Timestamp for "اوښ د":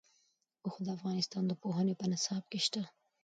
0.65-0.87